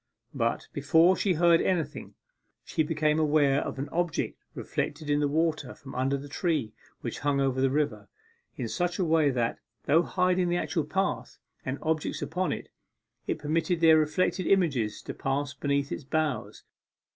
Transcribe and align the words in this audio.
But, 0.33 0.67
before 0.73 1.15
she 1.15 1.33
heard 1.33 1.61
anything, 1.61 2.15
she 2.65 2.81
became 2.81 3.19
aware 3.19 3.61
of 3.61 3.77
an 3.77 3.87
object 3.89 4.39
reflected 4.55 5.11
in 5.11 5.19
the 5.19 5.27
water 5.27 5.75
from 5.75 5.93
under 5.93 6.17
the 6.17 6.27
tree 6.27 6.73
which 7.01 7.19
hung 7.19 7.39
over 7.39 7.61
the 7.61 7.69
river 7.69 8.07
in 8.57 8.67
such 8.67 8.97
a 8.97 9.05
way 9.05 9.29
that, 9.29 9.59
though 9.83 10.01
hiding 10.01 10.49
the 10.49 10.57
actual 10.57 10.85
path, 10.85 11.37
and 11.63 11.77
objects 11.83 12.23
upon 12.23 12.51
it, 12.51 12.69
it 13.27 13.37
permitted 13.37 13.79
their 13.79 13.99
reflected 13.99 14.47
images 14.47 15.03
to 15.03 15.13
pass 15.13 15.53
beneath 15.53 15.91
its 15.91 16.03
boughs. 16.03 16.63